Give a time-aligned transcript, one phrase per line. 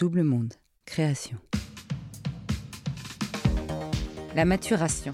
[0.00, 0.54] Double Monde,
[0.86, 1.36] création.
[4.34, 5.12] La maturation.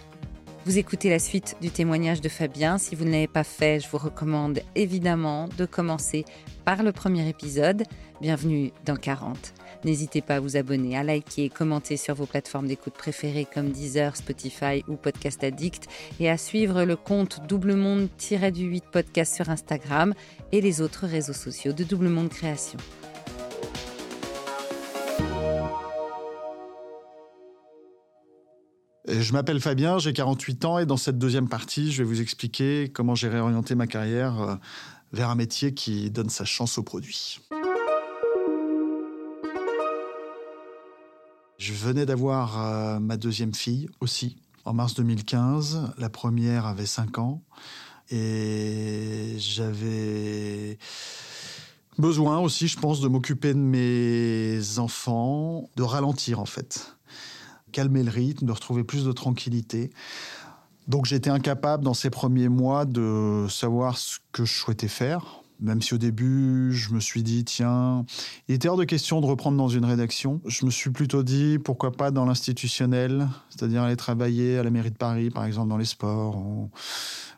[0.65, 2.79] Vous écoutez la suite du témoignage de Fabien.
[2.79, 6.25] Si vous ne l'avez pas fait, je vous recommande évidemment de commencer
[6.65, 7.83] par le premier épisode.
[8.21, 9.55] Bienvenue dans 40.
[9.85, 14.15] N'hésitez pas à vous abonner, à liker, commenter sur vos plateformes d'écoute préférées comme Deezer,
[14.15, 15.89] Spotify ou Podcast Addict
[16.21, 20.15] et à suivre le compte Double Monde-du-8 podcast sur Instagram
[20.53, 22.79] et les autres réseaux sociaux de Double Monde Création.
[29.19, 32.91] Je m'appelle Fabien, j'ai 48 ans et dans cette deuxième partie, je vais vous expliquer
[32.93, 34.57] comment j'ai réorienté ma carrière euh,
[35.13, 37.41] vers un métier qui donne sa chance au produit.
[41.57, 45.95] Je venais d'avoir euh, ma deuxième fille aussi, en mars 2015.
[45.97, 47.43] La première avait 5 ans
[48.11, 50.79] et j'avais
[51.97, 56.96] besoin aussi, je pense, de m'occuper de mes enfants, de ralentir en fait
[57.73, 59.91] calmer le rythme, de retrouver plus de tranquillité.
[60.89, 65.43] Donc j'étais incapable dans ces premiers mois de savoir ce que je souhaitais faire.
[65.59, 68.05] Même si au début, je me suis dit, tiens,
[68.47, 70.41] il était hors de question de reprendre dans une rédaction.
[70.45, 74.91] Je me suis plutôt dit, pourquoi pas dans l'institutionnel, c'est-à-dire aller travailler à la mairie
[74.91, 76.39] de Paris, par exemple, dans les sports,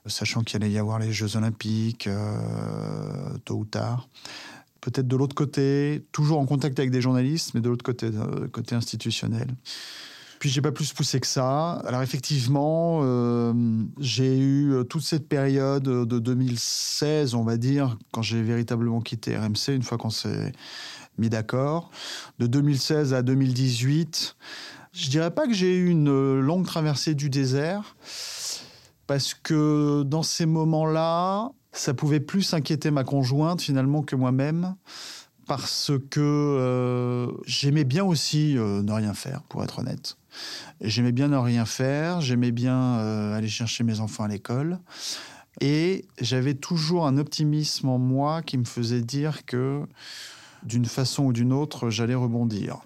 [0.06, 4.08] sachant qu'il allait y avoir les Jeux Olympiques, euh, tôt ou tard.
[4.80, 8.48] Peut-être de l'autre côté, toujours en contact avec des journalistes, mais de l'autre côté, euh,
[8.48, 9.54] côté institutionnel.
[10.38, 11.72] Puis j'ai pas plus poussé que ça.
[11.84, 13.52] Alors effectivement, euh,
[13.98, 19.36] j'ai eu euh, toute cette période de 2016, on va dire, quand j'ai véritablement quitté
[19.36, 20.52] RMC, une fois qu'on s'est
[21.18, 21.90] mis d'accord.
[22.38, 24.36] De 2016 à 2018,
[24.92, 27.96] je dirais pas que j'ai eu une longue traversée du désert,
[29.06, 34.74] parce que dans ces moments-là, ça pouvait plus inquiéter ma conjointe finalement que moi-même
[35.48, 40.16] parce que euh, j'aimais bien aussi ne rien faire, pour être honnête.
[40.80, 44.78] J'aimais bien ne rien faire, j'aimais bien euh, aller chercher mes enfants à l'école.
[45.60, 49.82] Et j'avais toujours un optimisme en moi qui me faisait dire que
[50.62, 52.80] d'une façon ou d'une autre, j'allais rebondir.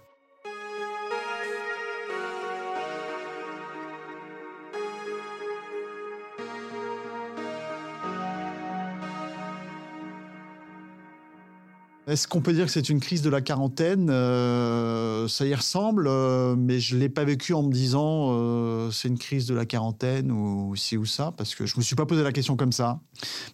[12.13, 14.11] Est-ce qu'on peut dire que c'est une crise de la quarantaine?
[14.11, 18.91] Euh, Ça y ressemble, euh, mais je ne l'ai pas vécu en me disant euh,
[18.91, 21.83] c'est une crise de la quarantaine ou ci ou ça, parce que je ne me
[21.83, 23.01] suis pas posé la question comme ça.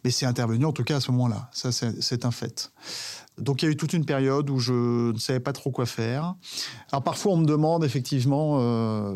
[0.02, 1.48] Mais c'est intervenu en tout cas à ce moment-là.
[1.52, 2.72] Ça, c'est un fait.
[3.38, 5.86] Donc il y a eu toute une période où je ne savais pas trop quoi
[5.86, 6.34] faire.
[6.90, 8.58] Alors parfois on me demande effectivement,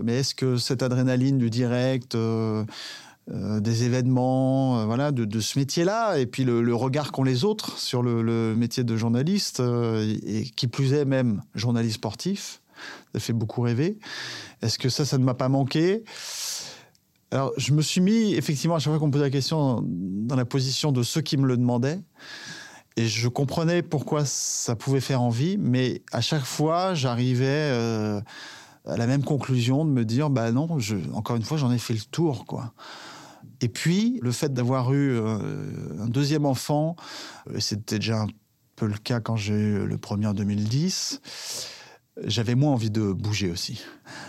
[0.04, 2.16] mais est-ce que cette adrénaline du direct
[3.30, 7.78] euh, des événements, euh, voilà, de, ce métier-là, et puis le, regard qu'ont les autres
[7.78, 12.60] sur le, métier de journaliste, euh, et qui plus est même journaliste sportif,
[13.14, 13.98] ça fait beaucoup rêver.
[14.60, 16.02] Est-ce que ça, ça ne m'a pas manqué?
[17.30, 20.36] Alors, je me suis mis, effectivement, à chaque fois qu'on me posait la question, dans
[20.36, 22.00] la position de ceux qui me le demandaient,
[22.96, 28.20] et je comprenais pourquoi ça pouvait faire envie, mais à chaque fois, j'arrivais
[28.86, 31.78] à la même conclusion de me dire, bah non, je, encore une fois, j'en ai
[31.78, 32.72] fait le tour, quoi.
[33.60, 35.38] Et puis, le fait d'avoir eu euh,
[36.00, 36.96] un deuxième enfant,
[37.58, 38.26] c'était déjà un
[38.76, 41.20] peu le cas quand j'ai eu le premier en 2010,
[42.24, 43.82] j'avais moins envie de bouger aussi.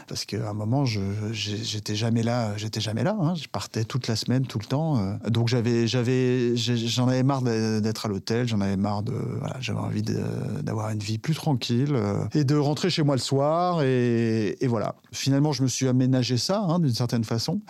[0.07, 3.17] Parce qu'à un moment, j'étais jamais là, j'étais jamais là.
[3.19, 3.35] Hein.
[3.35, 4.97] Je partais toute la semaine, tout le temps.
[4.97, 5.29] Euh.
[5.29, 8.47] Donc j'avais, j'avais, j'en avais marre d'être à l'hôtel.
[8.47, 10.03] J'en avais marre de, voilà, j'avais envie
[10.61, 11.97] d'avoir une vie plus tranquille
[12.33, 13.81] et de rentrer chez moi le soir.
[13.83, 14.95] Et, voilà.
[15.11, 17.61] Finalement, je me suis aménagé ça, hein, d'une certaine façon.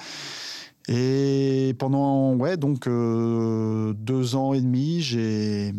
[0.90, 5.74] Et pendant ouais donc euh, deux ans et demi, j'ai,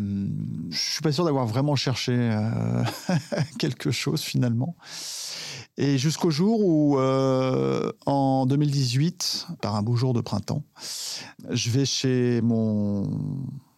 [0.70, 2.82] je suis pas sûr d'avoir vraiment cherché euh,
[3.58, 4.76] quelque chose finalement.
[5.76, 10.62] Et jusqu'au jour où, euh, en 2018, par un beau jour de printemps,
[11.50, 13.10] je vais chez mon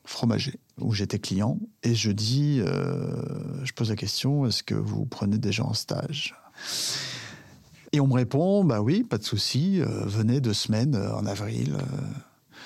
[0.05, 5.39] fromager où j'étais client et je dis, je pose la question, est-ce que vous prenez
[5.51, 6.35] gens en stage?
[7.97, 11.25] Et on me répond, bah oui, pas de souci, euh, venez deux semaines euh, en
[11.25, 11.77] avril.
[11.81, 12.59] Euh.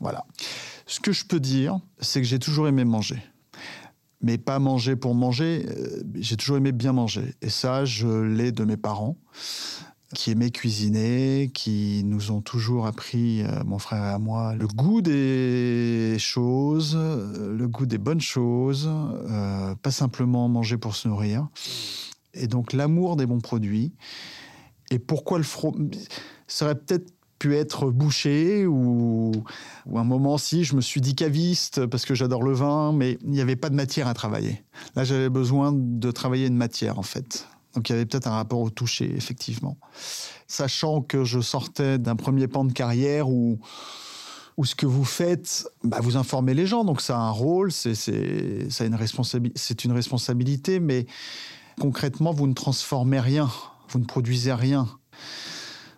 [0.00, 0.24] voilà.
[0.86, 3.22] Ce que je peux dire, c'est que j'ai toujours aimé manger.
[4.22, 5.66] Mais pas manger pour manger,
[6.14, 7.34] j'ai toujours aimé bien manger.
[7.42, 9.16] Et ça, je l'ai de mes parents,
[10.14, 15.02] qui aimaient cuisiner, qui nous ont toujours appris, mon frère et à moi, le goût
[15.02, 18.90] des choses, le goût des bonnes choses,
[19.82, 21.46] pas simplement manger pour se nourrir.
[22.38, 23.92] Et donc l'amour des bons produits.
[24.90, 25.96] Et pourquoi le fromage
[26.46, 29.32] serait peut-être pu être boucher ou,
[29.86, 33.18] ou un moment si je me suis dit caviste parce que j'adore le vin, mais
[33.22, 34.64] il n'y avait pas de matière à travailler.
[34.96, 37.46] Là, j'avais besoin de travailler une matière en fait.
[37.74, 39.76] Donc il y avait peut-être un rapport au toucher, effectivement.
[40.46, 43.60] Sachant que je sortais d'un premier pan de carrière où,
[44.56, 47.70] où ce que vous faites, bah, vous informez les gens, donc ça a un rôle,
[47.70, 51.06] c'est une, une responsabilité, mais
[51.78, 53.50] concrètement, vous ne transformez rien,
[53.88, 54.86] vous ne produisez rien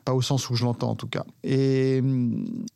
[0.05, 1.25] pas au sens où je l'entends en tout cas.
[1.45, 2.03] Et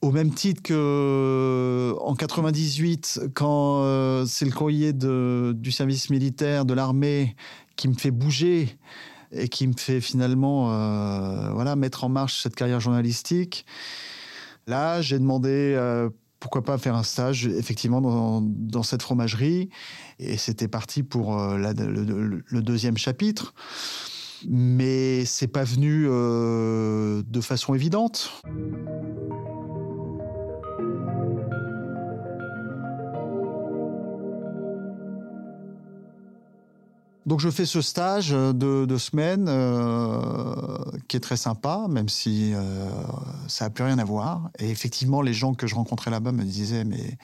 [0.02, 6.74] au même titre que en 98, quand euh, c'est le courrier du service militaire, de
[6.74, 7.34] l'armée,
[7.76, 8.76] qui me fait bouger
[9.32, 13.64] et qui me fait finalement euh, voilà, mettre en marche cette carrière journalistique,
[14.66, 16.10] là, j'ai demandé euh,
[16.44, 19.70] pourquoi pas faire un stage effectivement dans, cette fromagerie.
[20.18, 23.54] Et c'était parti pour le, le, deuxième chapitre
[24.46, 28.42] mais c'est pas venu euh, de façon évidente.
[37.26, 40.78] Donc je fais ce stage de deux semaines euh,
[41.08, 42.90] qui est très sympa, même si euh,
[43.48, 44.50] ça n'a plus rien à voir.
[44.58, 47.16] Et effectivement, les gens que je rencontrais là-bas me disaient mais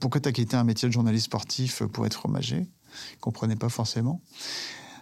[0.00, 2.66] pourquoi tu as quitté un métier de journaliste sportif pour être fromager
[3.12, 4.22] Ils comprenaient pas forcément.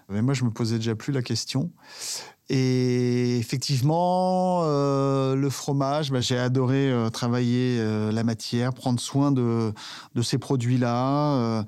[0.08, 1.70] Mais moi, je me posais déjà plus la question.
[2.48, 9.32] Et effectivement, euh, le fromage, bah, j'ai adoré euh, travailler euh, la matière, prendre soin
[9.32, 9.72] de
[10.22, 11.64] ces produits-là,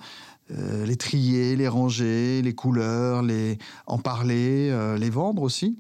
[0.51, 5.79] les trier, les ranger, les couleurs, les en parler, les vendre aussi.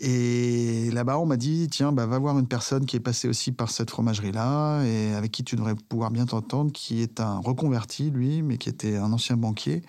[0.00, 3.52] Et là-bas, on m'a dit tiens, bah, va voir une personne qui est passée aussi
[3.52, 8.10] par cette fromagerie-là et avec qui tu devrais pouvoir bien t'entendre, qui est un reconverti,
[8.10, 9.82] lui, mais qui était un ancien banquier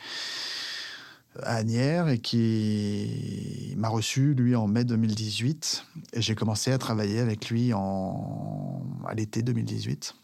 [1.43, 5.83] à Agnières et qui m'a reçu, lui, en mai 2018.
[6.13, 10.15] Et j'ai commencé à travailler avec lui à l'été 2018.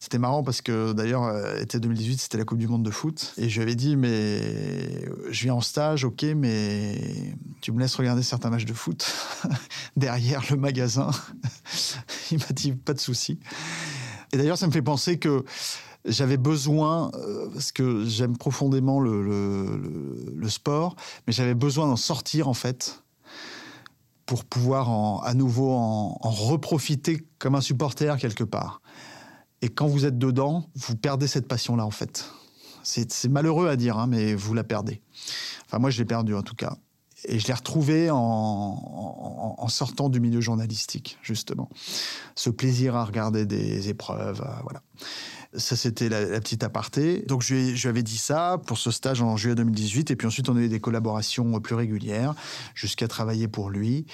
[0.00, 3.34] C'était marrant parce que d'ailleurs, euh, été 2018, c'était la Coupe du Monde de foot.
[3.36, 7.96] Et je lui avais dit, mais je viens en stage, ok, mais tu me laisses
[7.96, 9.12] regarder certains matchs de foot
[9.96, 11.10] derrière le magasin.
[12.30, 13.40] Il m'a dit, pas de souci.
[14.32, 15.44] Et d'ailleurs, ça me fait penser que
[16.04, 20.96] j'avais besoin, euh, parce que j'aime profondément le, sport,
[21.26, 23.02] mais j'avais besoin d'en sortir en fait
[24.24, 28.80] pour pouvoir à nouveau en, reprofiter comme un supporter quelque part.
[29.62, 32.30] Et quand vous êtes dedans, vous perdez cette passion-là en fait.
[32.82, 35.02] C'est malheureux à dire, hein, mais vous la perdez.
[35.66, 36.76] Enfin, moi, je l'ai perdue en tout cas.
[37.24, 41.68] Et je l'ai retrouvé en, sortant du milieu journalistique, justement.
[42.34, 44.82] Ce plaisir à regarder des épreuves, voilà.
[45.54, 47.24] Ça, c'était la, petite aparté.
[47.26, 50.10] Donc, je lui, avais dit ça pour ce stage en juillet 2018.
[50.10, 52.34] Et puis ensuite, on a eu des collaborations plus régulières
[52.74, 54.04] jusqu'à travailler pour lui.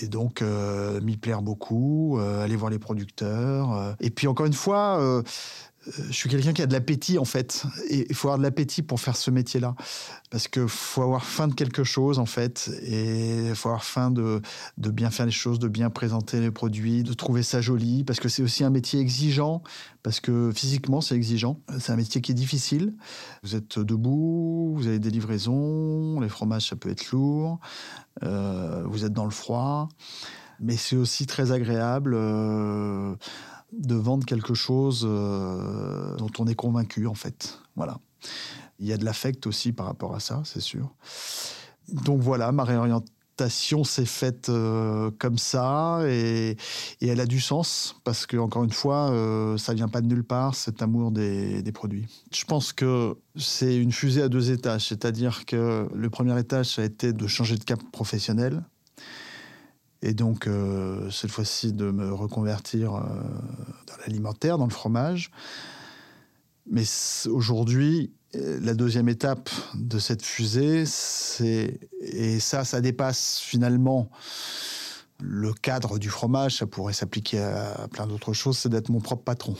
[0.00, 3.72] Et donc, euh, m'y plaire beaucoup, euh, aller voir les producteurs.
[3.72, 3.92] Euh.
[3.98, 5.22] Et puis, encore une fois,
[6.08, 7.64] je suis quelqu'un qui a de l'appétit en fait.
[7.88, 9.74] Et il faut avoir de l'appétit pour faire ce métier-là.
[10.30, 12.70] Parce qu'il faut avoir faim de quelque chose en fait.
[12.82, 14.42] Et il faut avoir faim de,
[14.78, 18.04] de, bien faire les choses, de bien présenter les produits, de trouver ça joli.
[18.04, 19.62] Parce que c'est aussi un métier exigeant.
[20.02, 21.60] Parce que physiquement, c'est exigeant.
[21.78, 22.94] C'est un métier qui est difficile.
[23.42, 27.60] Vous êtes debout, vous avez des livraisons, les fromages, ça peut être lourd.
[28.22, 29.88] Euh, vous êtes dans le froid.
[30.60, 32.14] Mais c'est aussi très agréable.
[32.14, 33.14] Euh,
[33.72, 37.58] de vendre quelque chose euh, dont on est convaincu, en fait.
[37.74, 37.98] Voilà.
[38.78, 40.94] Il y a de l'affect aussi par rapport à ça, c'est sûr.
[41.88, 46.56] Donc voilà, ma réorientation s'est faite euh, comme ça et,
[47.00, 50.24] elle a du sens parce que, encore une fois, euh, ça vient pas de nulle
[50.24, 52.06] part, cet amour des, des produits.
[52.32, 56.82] Je pense que c'est une fusée à deux étages, c'est-à-dire que le premier étage, ça
[56.82, 58.62] a été de changer de cap professionnel
[60.02, 65.30] et donc, euh, cette fois-ci, de me reconvertir euh, dans l'alimentaire, dans le fromage.
[66.70, 66.84] Mais
[67.28, 74.10] aujourd'hui, la deuxième étape de cette fusée, c'est, et ça, ça dépasse finalement
[75.20, 79.22] le cadre du fromage, ça pourrait s'appliquer à plein d'autres choses, c'est d'être mon propre
[79.22, 79.54] patron.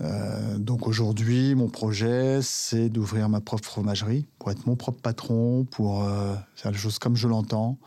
[0.00, 5.66] Euh, donc aujourd'hui, mon projet, c'est d'ouvrir ma propre fromagerie, pour être mon propre patron,
[5.70, 6.08] pour
[6.54, 7.78] faire les choses comme je l'entends,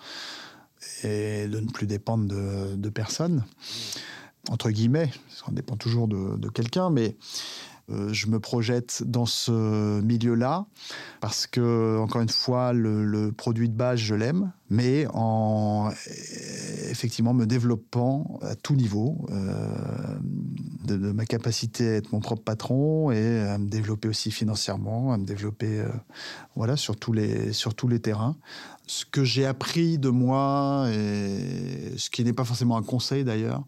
[1.04, 3.44] et de ne plus dépendre de, personne,
[4.50, 7.16] entre guillemets, ça dépend toujours de, quelqu'un, mais
[7.90, 10.66] euh, je me projette dans ce milieu-là
[11.22, 15.90] parce que, encore une fois, le, produit de base, je l'aime, mais en
[16.90, 20.18] effectivement me développant à tout niveau, euh,
[20.88, 25.18] de, ma capacité à être mon propre patron et à me développer aussi financièrement, à
[25.18, 25.90] me développer euh,
[26.56, 28.36] voilà, sur, tous les, sur tous les terrains.
[28.88, 33.64] Ce que j'ai appris de moi, et ce qui n'est pas forcément un conseil d'ailleurs,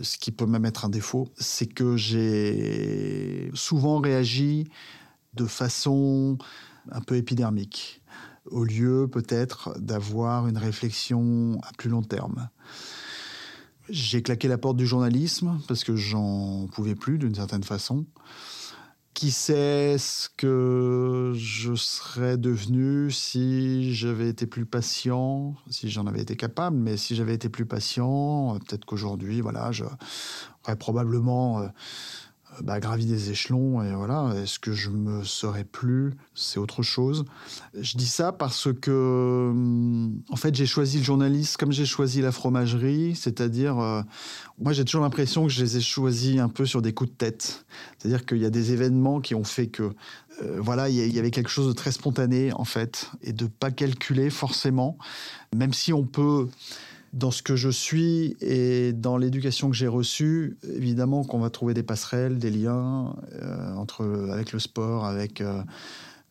[0.00, 4.70] ce qui peut même être un défaut, c'est que j'ai souvent réagi
[5.34, 6.38] de façon
[6.90, 8.02] un peu épidermique,
[8.46, 12.48] au lieu peut-être d'avoir une réflexion à plus long terme.
[13.90, 18.06] J'ai claqué la porte du journalisme parce que j'en pouvais plus d'une certaine façon.
[19.14, 26.20] Qui sait ce que je serais devenu si j'avais été plus patient, si j'en avais
[26.22, 31.68] été capable, mais si j'avais été plus patient, peut-être qu'aujourd'hui, voilà, j'aurais probablement euh,
[32.62, 34.34] bah, gravi des échelons et voilà.
[34.42, 37.24] Est-ce que je me serais plus C'est autre chose.
[37.74, 42.20] Je dis ça parce que, hum, en fait, j'ai choisi le journaliste comme j'ai choisi
[42.20, 44.02] la fromagerie, c'est-à-dire, euh,
[44.58, 47.16] moi, j'ai toujours l'impression que je les ai choisis un peu sur des coups de
[47.16, 47.64] tête.
[47.98, 49.92] C'est-à-dire qu'il y a des événements qui ont fait que,
[50.42, 53.70] euh, voilà, il y, avait quelque chose de très spontané en fait, et de pas
[53.70, 54.96] calculer forcément,
[55.54, 56.48] même si on peut
[57.12, 61.74] dans ce que je suis et dans l'éducation que j'ai reçue, évidemment qu'on va trouver
[61.74, 65.62] des passerelles, des liens euh, entre, avec le sport, avec euh,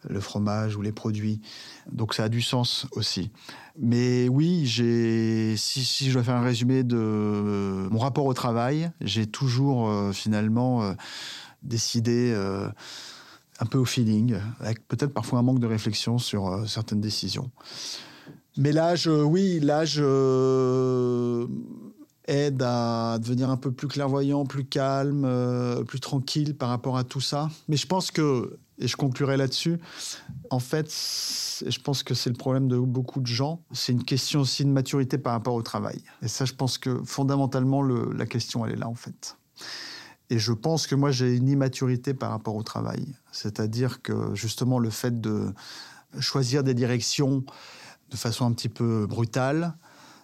[0.08, 1.42] le fromage ou les produits.
[1.92, 3.30] Donc ça a du sens aussi.
[3.78, 6.96] Mais oui, si, je dois faire un résumé de
[7.92, 10.96] mon rapport au travail, j'ai toujours euh, finalement
[11.62, 12.34] décidé
[13.60, 17.52] un peu au feeling, avec peut-être parfois un manque de réflexion sur certaines décisions.
[18.58, 21.48] Mais l'âge, oui, l'âge euh,
[22.28, 27.04] aide à devenir un peu plus clairvoyant, plus calme, euh, plus tranquille par rapport à
[27.04, 27.50] tout ça.
[27.68, 29.80] Mais je pense que, et je conclurai là-dessus,
[30.50, 34.42] en fait, je pense que c'est le problème de beaucoup de gens, c'est une question
[34.42, 36.02] aussi de maturité par rapport au travail.
[36.22, 39.38] Et ça, je pense que fondamentalement, la question, elle est là, en fait.
[40.30, 43.06] Et je pense que moi, j'ai une immaturité par rapport au travail.
[43.32, 45.54] C'est-à-dire que justement, le fait de
[46.20, 47.44] choisir des directions
[48.10, 49.74] de façon un petit peu brutale,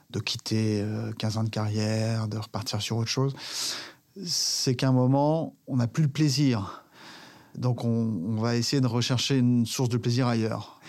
[0.10, 0.86] de quitter
[1.18, 3.36] 15 euh, ans de carrière, de repartir sur autre chose,
[4.24, 6.84] c'est qu'à un moment, on n'a plus le plaisir.
[7.58, 10.80] Donc on, va essayer de rechercher une source de plaisir ailleurs.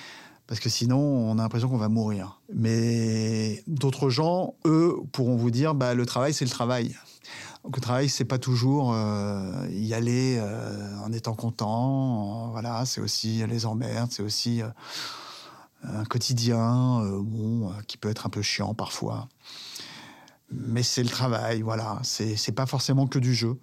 [0.46, 2.40] Parce que sinon, on a l'impression qu'on va mourir.
[2.54, 6.94] Mais d'autres gens, eux, pourront vous dire, bah, le travail, c'est le travail.
[7.64, 12.50] Donc, le travail, c'est pas toujours euh, y aller euh, en étant content.
[12.52, 14.62] voilà, c'est aussi les emmerdes, c'est aussi
[15.82, 19.28] un quotidien euh, euh, qui peut être un peu chiant parfois.
[20.50, 21.98] Mais c'est le travail, voilà.
[22.04, 23.58] C'est pas forcément que du jeu.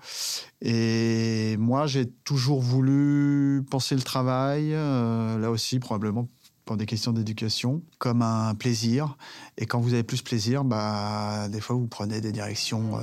[0.62, 6.27] Et moi, j'ai toujours voulu penser le travail, euh, là aussi, probablement
[6.65, 9.17] pour des questions d'éducation, comme un plaisir.
[9.58, 13.00] Et quand vous avez plus plaisir, bah, des fois, vous prenez des directions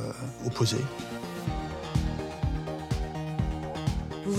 [0.47, 0.85] opposées.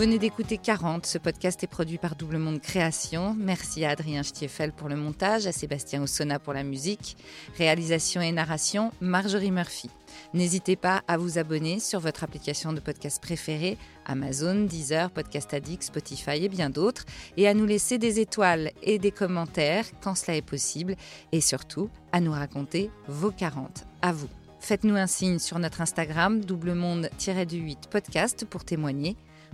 [0.01, 1.05] Venez d'écouter 40.
[1.05, 3.35] Ce podcast est produit par Double Monde Création.
[3.37, 7.17] Merci à Adrien Stiefel pour le montage, à Sébastien Ossona pour la musique.
[7.55, 9.91] Réalisation et narration, Marjorie Murphy.
[10.33, 13.77] N'hésitez pas à vous abonner sur votre application de podcast préférée,
[14.07, 17.05] Amazon, Deezer, Podcast Addict, Spotify et bien d'autres,
[17.37, 20.95] et à nous laisser des étoiles et des commentaires quand cela est possible,
[21.31, 23.85] et surtout à nous raconter vos 40.
[24.01, 24.29] À vous.
[24.61, 29.15] Faites-nous un signe sur notre Instagram, double monde-du-8 podcast pour témoigner.